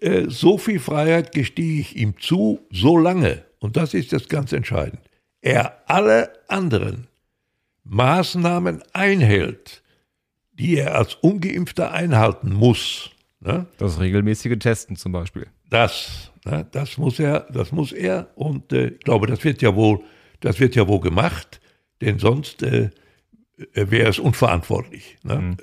[0.00, 4.52] Äh, so viel Freiheit gestehe ich ihm zu, so lange, und das ist das ganz
[4.52, 5.00] entscheidend,
[5.40, 7.08] er alle anderen
[7.84, 9.81] Maßnahmen einhält,
[10.62, 13.10] die er als ungeimpfter einhalten muss.
[13.40, 13.66] Ne?
[13.78, 15.48] Das regelmäßige Testen zum Beispiel.
[15.68, 19.74] Das, ne, das muss er, das muss er, und äh, ich glaube, das wird ja
[19.74, 20.00] wohl,
[20.38, 21.60] das wird ja wohl gemacht,
[22.00, 22.90] denn sonst äh,
[23.72, 25.18] äh, wäre es unverantwortlich.
[25.24, 25.56] Ne?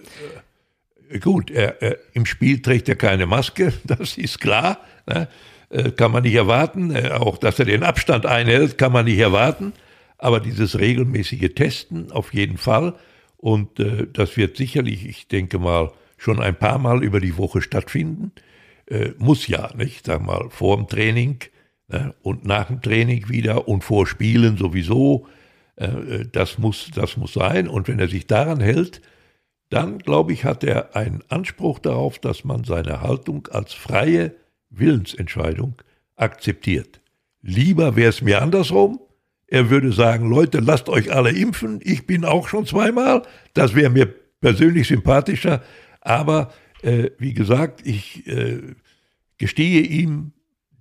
[1.10, 5.30] Äh, gut, er, er, im Spiel trägt er keine Maske, das ist klar, ne?
[5.70, 6.94] äh, kann man nicht erwarten.
[6.94, 9.72] Äh, auch, dass er den Abstand einhält, kann man nicht erwarten.
[10.18, 12.96] Aber dieses regelmäßige Testen auf jeden Fall.
[13.42, 17.62] Und äh, das wird sicherlich, ich denke mal, schon ein paar Mal über die Woche
[17.62, 18.34] stattfinden.
[18.88, 20.06] Äh, muss ja, nicht?
[20.06, 21.40] Sag mal, vor dem Training
[21.88, 22.14] ne?
[22.22, 25.26] und nach dem Training wieder und vor Spielen sowieso.
[25.78, 27.70] Äh, äh, das, muss, das muss sein.
[27.70, 29.02] Und wenn er sich daran hält,
[29.70, 34.36] dann, glaube ich, hat er einen Anspruch darauf, dass man seine Haltung als freie
[34.70, 35.76] Willensentscheidung
[36.18, 37.00] akzeptiert.
[37.42, 39.00] Lieber wäre es mir andersrum.
[39.50, 41.80] Er würde sagen, Leute, lasst euch alle impfen.
[41.84, 43.24] Ich bin auch schon zweimal.
[43.54, 45.64] Das wäre mir persönlich sympathischer.
[46.02, 48.62] Aber äh, wie gesagt, ich äh,
[49.38, 50.34] gestehe ihm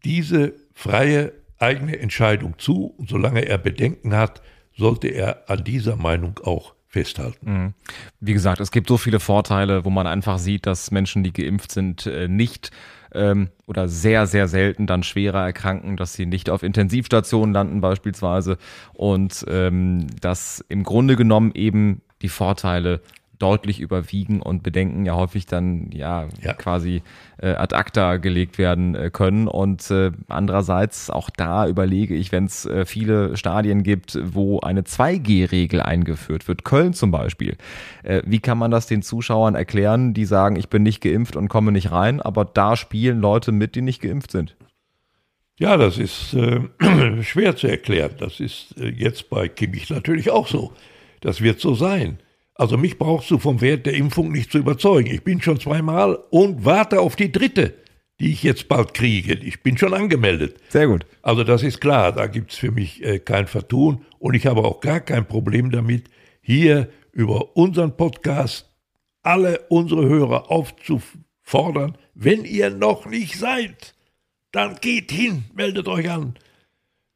[0.05, 2.95] diese freie eigene Entscheidung zu.
[2.99, 4.43] Und solange er Bedenken hat,
[4.77, 7.75] sollte er an dieser Meinung auch festhalten.
[8.21, 11.73] Wie gesagt, es gibt so viele Vorteile, wo man einfach sieht, dass Menschen, die geimpft
[11.73, 12.71] sind, äh, nicht
[13.15, 18.59] ähm, oder sehr, sehr selten dann schwerer erkranken, dass sie nicht auf Intensivstationen landen beispielsweise.
[18.95, 23.01] Und ähm, dass im Grunde genommen eben die Vorteile
[23.39, 26.55] deutlich überwiegen und Bedenken ja häufig dann ja, Ja.
[26.55, 27.03] quasi
[27.41, 29.49] äh, ad acta gelegt werden äh, können.
[29.49, 34.83] Und äh, andererseits auch da überlege ich, wenn es äh, viele Stadien gibt, wo eine
[34.83, 37.57] 2G-Regel eingeführt wird, Köln zum Beispiel,
[38.03, 41.49] äh, wie kann man das den Zuschauern erklären, die sagen, ich bin nicht geimpft und
[41.49, 44.57] komme nicht rein, aber da spielen Leute mit, die nicht geimpft sind?
[45.61, 46.61] Ja, das ist äh,
[47.23, 48.13] schwer zu erklären.
[48.19, 50.73] Das ist äh, jetzt bei Kimmich natürlich auch so.
[51.21, 52.19] Das wird so sein.
[52.59, 55.15] Also mich brauchst du vom Wert der Impfung nicht zu überzeugen.
[55.15, 57.75] Ich bin schon zweimal und warte auf die dritte,
[58.19, 59.35] die ich jetzt bald kriege.
[59.35, 60.57] Ich bin schon angemeldet.
[60.69, 61.07] Sehr gut.
[61.23, 64.65] Also das ist klar, da gibt es für mich äh, kein Vertun und ich habe
[64.65, 68.69] auch gar kein Problem damit, hier über unseren Podcast
[69.23, 73.95] alle unsere Hörer aufzufordern, wenn ihr noch nicht seid,
[74.51, 76.35] dann geht hin, meldet euch an.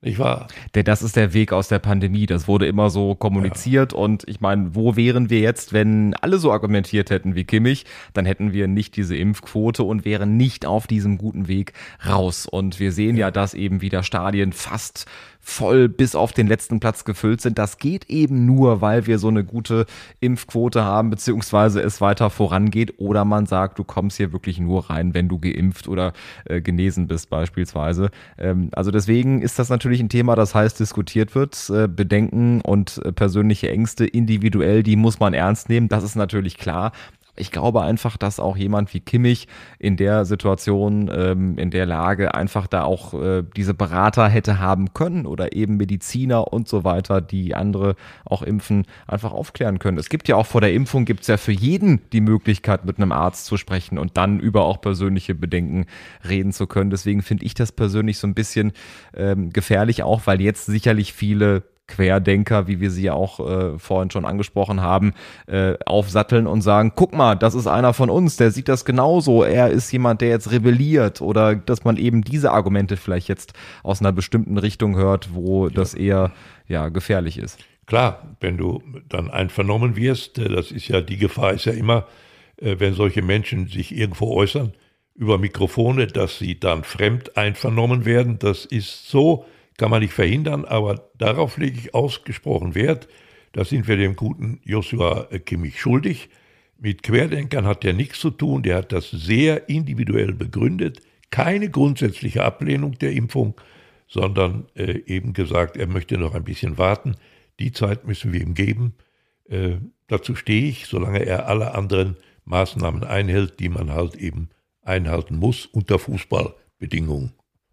[0.05, 0.49] Nicht wahr?
[0.75, 2.27] Der, das ist der Weg aus der Pandemie.
[2.27, 3.93] Das wurde immer so kommuniziert.
[3.93, 7.87] Und ich meine, wo wären wir jetzt, wenn alle so argumentiert hätten wie Kimmich?
[8.13, 11.73] Dann hätten wir nicht diese Impfquote und wären nicht auf diesem guten Weg
[12.05, 12.47] raus.
[12.47, 15.07] Und wir sehen ja, dass eben wieder Stadien fast
[15.45, 17.59] voll bis auf den letzten Platz gefüllt sind.
[17.59, 19.87] Das geht eben nur, weil wir so eine gute
[20.21, 22.95] Impfquote haben, beziehungsweise es weiter vorangeht.
[22.99, 26.13] Oder man sagt, du kommst hier wirklich nur rein, wenn du geimpft oder
[26.45, 28.11] äh, genesen bist beispielsweise.
[28.39, 31.69] Ähm, also deswegen ist das natürlich ein Thema, das heißt diskutiert wird.
[31.71, 35.89] Äh, Bedenken und äh, persönliche Ängste individuell, die muss man ernst nehmen.
[35.89, 36.93] Das ist natürlich klar.
[37.35, 42.35] Ich glaube einfach, dass auch jemand wie Kimmich in der Situation, ähm, in der Lage
[42.35, 47.23] einfach da auch äh, diese Berater hätte haben können oder eben Mediziner und so weiter,
[47.23, 49.97] die andere auch impfen, einfach aufklären können.
[49.97, 52.99] Es gibt ja auch vor der Impfung, gibt es ja für jeden die Möglichkeit, mit
[52.99, 55.87] einem Arzt zu sprechen und dann über auch persönliche Bedenken
[56.29, 56.91] reden zu können.
[56.91, 58.73] Deswegen finde ich das persönlich so ein bisschen
[59.17, 61.63] ähm, gefährlich, auch weil jetzt sicherlich viele
[61.93, 65.13] Querdenker, wie wir sie ja auch äh, vorhin schon angesprochen haben,
[65.47, 69.45] äh, aufsatteln und sagen, guck mal, das ist einer von uns, der sieht das genauso,
[69.45, 73.53] er ist jemand, der jetzt rebelliert oder dass man eben diese Argumente vielleicht jetzt
[73.83, 75.75] aus einer bestimmten Richtung hört, wo ja.
[75.75, 76.33] das eher
[76.67, 77.59] ja gefährlich ist.
[77.87, 82.07] Klar, wenn du dann einvernommen wirst, äh, das ist ja die Gefahr ist ja immer,
[82.57, 84.73] äh, wenn solche Menschen sich irgendwo äußern
[85.15, 88.39] über Mikrofone, dass sie dann fremd einvernommen werden.
[88.39, 89.45] Das ist so
[89.83, 93.09] kann man nicht verhindern, aber darauf lege ich ausgesprochen Wert.
[93.51, 96.29] Da sind wir dem guten Joshua Kimmich schuldig.
[96.79, 98.63] Mit Querdenkern hat er nichts zu tun.
[98.63, 101.01] Der hat das sehr individuell begründet.
[101.31, 103.61] Keine grundsätzliche Ablehnung der Impfung,
[104.07, 107.17] sondern äh, eben gesagt, er möchte noch ein bisschen warten.
[107.59, 108.95] Die Zeit müssen wir ihm geben.
[109.49, 114.49] Äh, dazu stehe ich, solange er alle anderen Maßnahmen einhält, die man halt eben
[114.83, 117.33] einhalten muss, unter Fußballbedingungen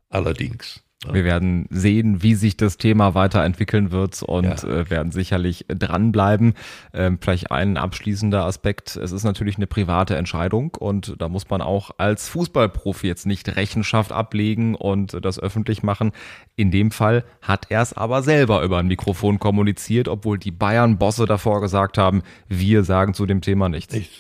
[0.10, 0.84] allerdings.
[1.08, 4.68] Wir werden sehen, wie sich das Thema weiterentwickeln wird und ja.
[4.68, 6.56] äh, werden sicherlich dranbleiben.
[6.94, 8.98] Ähm, vielleicht ein abschließender Aspekt.
[8.98, 13.56] Es ist natürlich eine private Entscheidung und da muss man auch als Fußballprofi jetzt nicht
[13.56, 16.12] Rechenschaft ablegen und das öffentlich machen.
[16.58, 21.26] In dem Fall hat er es aber selber über ein Mikrofon kommuniziert, obwohl die Bayern-Bosse
[21.26, 23.94] davor gesagt haben, wir sagen zu dem Thema nichts.
[23.94, 24.18] nichts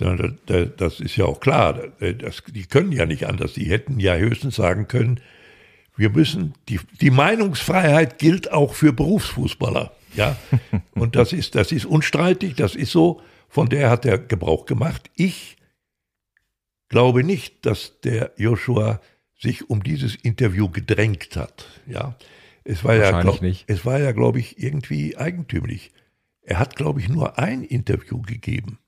[0.77, 1.77] das ist ja auch klar.
[1.99, 3.51] Das, die können ja nicht anders.
[3.51, 5.19] Die hätten ja höchstens sagen können,
[5.99, 9.91] wir müssen, die, die Meinungsfreiheit gilt auch für Berufsfußballer.
[10.15, 10.37] Ja,
[10.95, 15.11] und das ist, das ist unstreitig, das ist so, von der hat er Gebrauch gemacht.
[15.15, 15.57] Ich
[16.87, 19.01] glaube nicht, dass der Joshua
[19.37, 21.65] sich um dieses Interview gedrängt hat.
[21.85, 22.15] Ja,
[22.63, 25.91] es war ja, glaub, es war ja, glaube ich, irgendwie eigentümlich.
[26.41, 28.79] Er hat, glaube ich, nur ein Interview gegeben,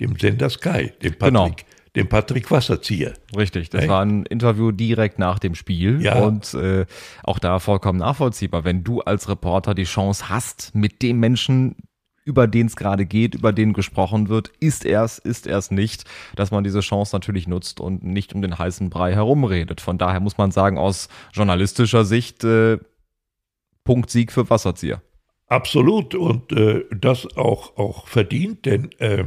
[0.00, 1.48] dem Sender Sky, dem genau.
[1.48, 1.66] Patrick.
[1.66, 3.14] Genau dem Patrick Wasserzieher.
[3.36, 3.88] Richtig, das hey.
[3.88, 6.22] war ein Interview direkt nach dem Spiel ja.
[6.22, 6.86] und äh,
[7.22, 8.64] auch da vollkommen nachvollziehbar.
[8.64, 11.76] Wenn du als Reporter die Chance hast, mit dem Menschen
[12.26, 15.70] über den es gerade geht, über den gesprochen wird, ist er es, ist er es
[15.70, 16.04] nicht,
[16.34, 19.80] dass man diese Chance natürlich nutzt und nicht um den heißen Brei herumredet.
[19.80, 22.78] Von daher muss man sagen, aus journalistischer Sicht äh,
[23.84, 25.00] Punktsieg für Wasserzieher.
[25.46, 29.26] Absolut und äh, das auch, auch verdient, denn äh,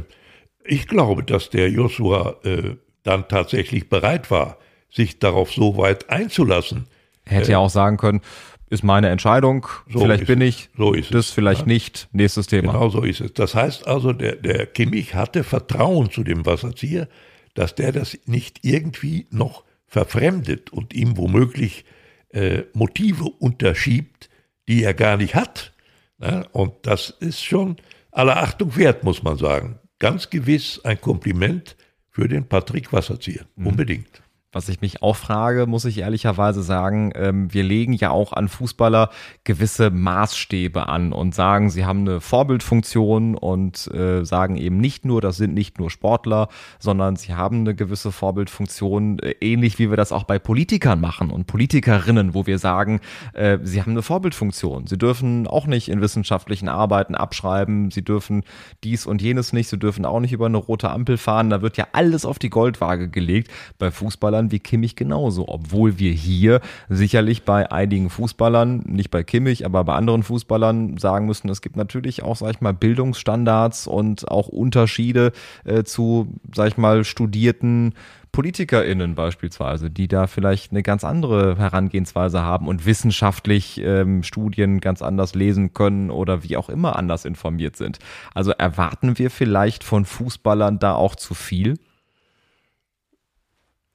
[0.64, 4.58] ich glaube, dass der Joshua äh, dann tatsächlich bereit war,
[4.90, 6.86] sich darauf so weit einzulassen.
[7.24, 8.20] Er hätte äh, ja auch sagen können,
[8.68, 11.30] ist meine Entscheidung, so vielleicht bin ich, so ist das es.
[11.32, 11.66] vielleicht ja.
[11.66, 12.72] nicht, nächstes Thema.
[12.72, 13.32] Genau so ist es.
[13.32, 17.08] Das heißt also, der, der Kimmich hatte Vertrauen zu dem Wasserzieher,
[17.54, 21.84] dass der das nicht irgendwie noch verfremdet und ihm womöglich
[22.28, 24.30] äh, Motive unterschiebt,
[24.68, 25.72] die er gar nicht hat.
[26.20, 27.76] Ja, und das ist schon
[28.12, 31.76] aller Achtung wert, muss man sagen ganz gewiss ein Kompliment
[32.10, 33.46] für den Patrick Wasserzieher.
[33.54, 33.66] Mhm.
[33.68, 34.19] Unbedingt.
[34.52, 38.48] Was ich mich auch frage, muss ich ehrlicherweise sagen, ähm, wir legen ja auch an
[38.48, 39.10] Fußballer
[39.44, 45.20] gewisse Maßstäbe an und sagen, sie haben eine Vorbildfunktion und äh, sagen eben nicht nur,
[45.20, 46.48] das sind nicht nur Sportler,
[46.80, 51.30] sondern sie haben eine gewisse Vorbildfunktion, äh, ähnlich wie wir das auch bei Politikern machen
[51.30, 52.98] und Politikerinnen, wo wir sagen,
[53.34, 54.88] äh, sie haben eine Vorbildfunktion.
[54.88, 58.42] Sie dürfen auch nicht in wissenschaftlichen Arbeiten abschreiben, sie dürfen
[58.82, 61.50] dies und jenes nicht, sie dürfen auch nicht über eine rote Ampel fahren.
[61.50, 63.48] Da wird ja alles auf die Goldwaage gelegt.
[63.78, 69.22] Bei Fußballern Fußballern wie Kimmich genauso, obwohl wir hier sicherlich bei einigen Fußballern, nicht bei
[69.22, 73.86] Kimmich, aber bei anderen Fußballern sagen müssen, es gibt natürlich auch, sag ich mal, Bildungsstandards
[73.86, 75.32] und auch Unterschiede
[75.64, 77.94] äh, zu, sag ich mal, studierten
[78.32, 85.02] PolitikerInnen beispielsweise, die da vielleicht eine ganz andere Herangehensweise haben und wissenschaftlich ähm, Studien ganz
[85.02, 87.98] anders lesen können oder wie auch immer anders informiert sind.
[88.32, 91.76] Also erwarten wir vielleicht von Fußballern da auch zu viel?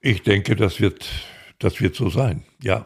[0.05, 1.09] Ich denke, das wird,
[1.57, 2.85] das wird so sein, ja.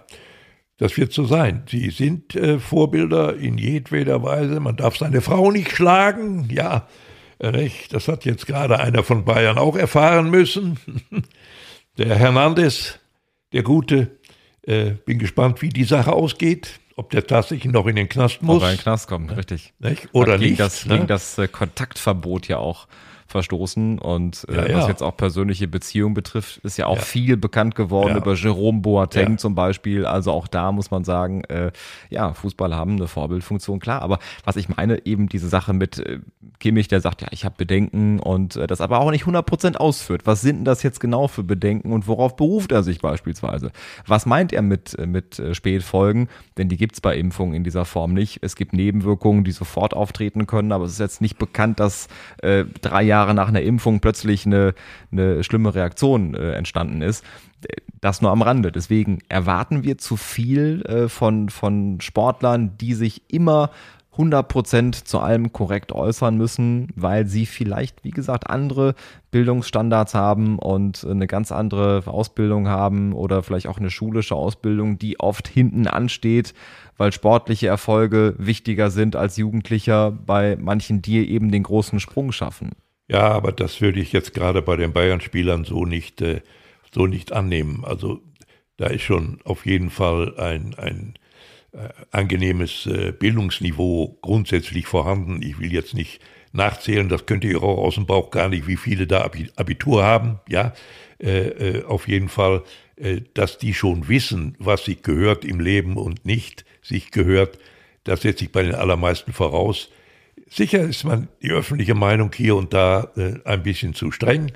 [0.77, 1.63] Das wird so sein.
[1.67, 4.61] Sie sind äh, Vorbilder in jedweder Weise.
[4.61, 6.87] Man darf seine Frau nicht schlagen, ja.
[7.41, 7.93] Nicht?
[7.93, 10.79] Das hat jetzt gerade einer von Bayern auch erfahren müssen.
[11.97, 12.99] der Hernandez,
[13.51, 14.17] der Gute.
[14.61, 18.57] Äh, bin gespannt, wie die Sache ausgeht, ob der tatsächlich noch in den Knast muss.
[18.57, 19.73] Ob er in den Knast kommt, richtig.
[19.79, 20.07] Nicht?
[20.13, 20.59] Oder gegen nicht.
[20.61, 20.95] Das, ne?
[20.95, 22.87] Gegen das äh, Kontaktverbot ja auch
[23.29, 23.99] verstoßen.
[23.99, 24.77] Und äh, Ja, ja.
[24.77, 27.01] was jetzt auch persönliche Beziehungen betrifft, ist ja auch Ja.
[27.01, 30.05] viel bekannt geworden über Jerome Boateng zum Beispiel.
[30.05, 31.71] Also auch da muss man sagen, äh,
[32.09, 34.01] ja, Fußball haben eine Vorbildfunktion, klar.
[34.01, 36.19] Aber was ich meine, eben diese Sache mit äh,
[36.59, 40.21] Kimmich, der sagt, ja, ich habe Bedenken und äh, das aber auch nicht 100% ausführt.
[40.25, 43.71] Was sind denn das jetzt genau für Bedenken und worauf beruft er sich beispielsweise?
[44.07, 46.27] Was meint er mit, äh, mit äh, Spätfolgen?
[46.57, 48.39] Denn die gibt's bei Impfungen in dieser Form nicht.
[48.41, 52.07] Es gibt Nebenwirkungen, die sofort auftreten können, aber es ist jetzt nicht bekannt, dass
[52.41, 54.73] äh, drei Jahre nach einer Impfung plötzlich eine,
[55.11, 57.23] eine schlimme Reaktion äh, entstanden ist.
[58.01, 58.71] Das nur am Rande.
[58.71, 63.71] Deswegen erwarten wir zu viel äh, von, von Sportlern, die sich immer
[64.19, 68.95] 100% zu allem korrekt äußern müssen, weil sie vielleicht, wie gesagt, andere
[69.31, 75.21] Bildungsstandards haben und eine ganz andere Ausbildung haben oder vielleicht auch eine schulische Ausbildung, die
[75.21, 76.53] oft hinten ansteht,
[76.97, 82.71] weil sportliche Erfolge wichtiger sind als Jugendlicher bei manchen, die eben den großen Sprung schaffen.
[83.09, 86.41] Ja, aber das würde ich jetzt gerade bei den Bayern-Spielern so nicht, äh,
[86.93, 87.83] so nicht annehmen.
[87.83, 88.21] Also
[88.77, 91.15] da ist schon auf jeden Fall ein, ein
[91.73, 95.41] äh, angenehmes äh, Bildungsniveau grundsätzlich vorhanden.
[95.41, 98.77] Ich will jetzt nicht nachzählen, das könnt ihr auch aus dem Bauch gar nicht, wie
[98.77, 100.39] viele da Abi- Abitur haben.
[100.47, 100.73] Ja,
[101.19, 101.47] äh,
[101.79, 102.63] äh, auf jeden Fall,
[102.95, 107.57] äh, dass die schon wissen, was sich gehört im Leben und nicht sich gehört.
[108.03, 109.89] Das setze ich bei den allermeisten voraus.
[110.47, 114.51] Sicher ist man die öffentliche Meinung hier und da äh, ein bisschen zu streng.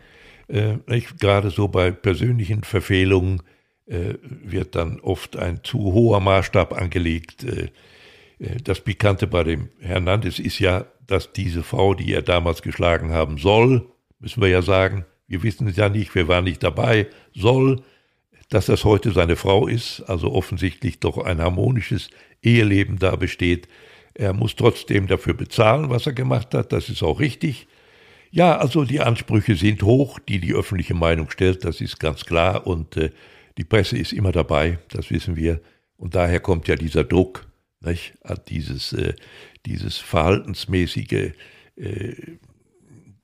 [0.47, 0.77] Äh?
[1.19, 3.41] Gerade so bei persönlichen Verfehlungen
[3.85, 7.43] äh, wird dann oft ein zu hoher Maßstab angelegt.
[7.43, 7.69] Äh,
[8.39, 13.11] äh, das Pikante bei dem Hernandez ist ja, dass diese Frau, die er damals geschlagen
[13.11, 13.87] haben soll,
[14.19, 17.81] müssen wir ja sagen, wir wissen es ja nicht, wir waren nicht dabei, soll,
[18.49, 22.09] dass das heute seine Frau ist, also offensichtlich doch ein harmonisches
[22.41, 23.67] Eheleben da besteht.
[24.15, 27.67] Er muss trotzdem dafür bezahlen, was er gemacht hat, das ist auch richtig.
[28.31, 32.65] Ja, also die Ansprüche sind hoch, die die öffentliche Meinung stellt, das ist ganz klar
[32.65, 33.11] und äh,
[33.57, 35.61] die Presse ist immer dabei, das wissen wir
[35.97, 37.47] und daher kommt ja dieser Druck,
[37.83, 38.13] nicht?
[38.23, 39.13] Hat dieses, äh,
[39.65, 41.33] dieses verhaltensmäßige,
[41.77, 42.13] äh,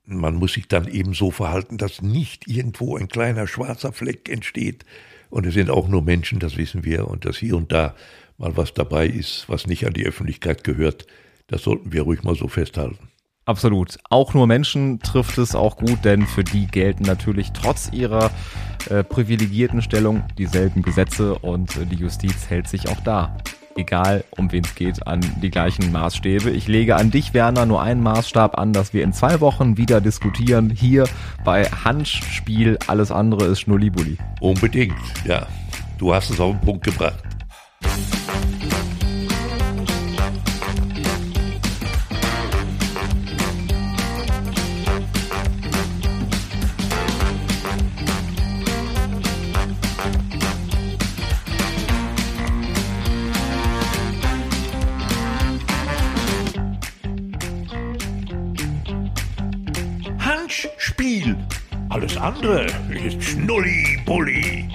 [0.05, 4.85] man muss sich dann eben so verhalten, dass nicht irgendwo ein kleiner schwarzer Fleck entsteht.
[5.29, 7.95] Und es sind auch nur Menschen, das wissen wir, und dass hier und da
[8.39, 11.05] mal was dabei ist, was nicht an die Öffentlichkeit gehört,
[11.47, 13.09] das sollten wir ruhig mal so festhalten.
[13.45, 13.97] Absolut.
[14.09, 18.29] Auch nur Menschen trifft es auch gut, denn für die gelten natürlich trotz ihrer
[18.89, 23.35] äh, privilegierten Stellung dieselben Gesetze und äh, die Justiz hält sich auch da.
[23.75, 26.51] Egal, um wen es geht, an die gleichen Maßstäbe.
[26.51, 29.99] Ich lege an dich, Werner, nur einen Maßstab an, dass wir in zwei Wochen wieder
[29.99, 30.69] diskutieren.
[30.69, 31.05] Hier
[31.43, 32.77] bei Handspiel.
[32.87, 34.17] Alles andere ist Schnullibulli.
[34.41, 34.93] Unbedingt,
[35.25, 35.47] ja.
[35.97, 37.23] Du hast es auf den Punkt gebracht.
[62.49, 62.65] Andere
[63.05, 64.65] ist Schnulli-Bulli.